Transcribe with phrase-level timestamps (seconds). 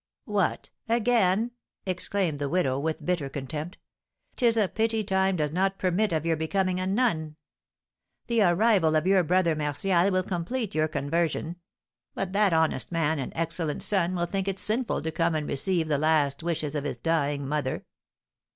[0.25, 0.71] "What!
[0.89, 1.51] Again?"
[1.85, 3.77] exclaimed the widow, with bitter contempt.
[4.35, 7.35] "'Tis a pity time does not permit of your becoming a nun!
[8.25, 11.57] The arrival of your brother Martial will complete your conversion;
[12.15, 15.87] but that honest man and excellent son will think it sinful to come and receive
[15.87, 17.85] the last wishes of his dying mother!"